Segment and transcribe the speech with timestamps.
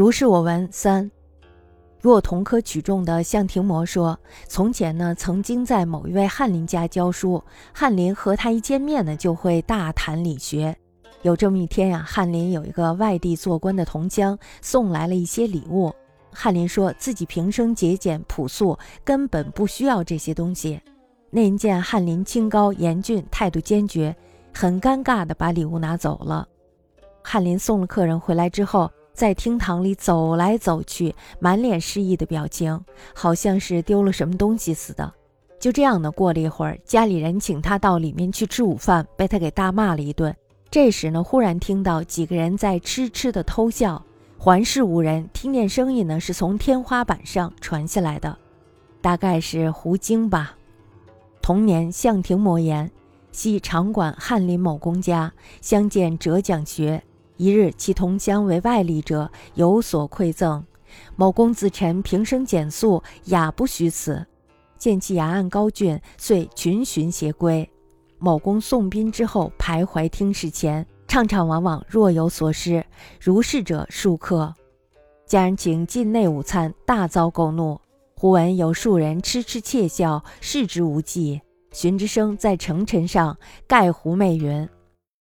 [0.00, 1.10] 如是我闻三。
[2.00, 10.74] 若同科取中的向廷模说：“从前呢，曾经在某一位翰林家教书，翰林和他一见面呢，就会大谈理学。
[11.20, 15.92] 有这么一天呀，翰林有一个外地做官的同乡送来了一些礼物，
[16.32, 20.80] 翰林说自己平生节俭朴素，根本不需要这些东西。
[21.28, 24.16] 那人见翰林清高严峻，态度坚决，
[24.54, 26.48] 很尴尬的把礼物拿走了。
[27.22, 32.80] 翰林送了客人回来之后。”在厅堂里走来走去，满脸失意的表情，
[33.14, 35.12] 好像是丢了什么东西似的。
[35.58, 40.34] 就这样呢，过了一会儿，家里人请他到里面去吃午饭，被他给大骂了一顿。
[40.70, 44.02] 这时呢，忽然听到几个人在痴痴的偷笑，
[44.38, 45.28] 环视无人。
[45.34, 48.38] 听见声音呢，是从天花板上传下来的，
[49.02, 50.56] 大概是胡经吧。
[51.42, 52.90] 同年，向廷谟言：
[53.32, 57.02] 系长管翰林某公家，相见折讲学。
[57.40, 60.62] 一日，其同乡为外吏者有所馈赠，
[61.16, 64.26] 某公子臣平生简素，雅不虚此。
[64.76, 67.66] 见其雅案高峻，遂群寻携归。
[68.18, 72.84] 某公送宾之后，徘徊厅室前，畅畅往往，若有所失。
[73.18, 74.54] 如是者数客。
[75.24, 77.80] 家人请进内午餐，大遭垢怒。
[78.18, 81.40] 忽闻有数人痴痴窃笑，视之无忌。
[81.72, 84.68] 寻之声在城陈上盖胡媚云。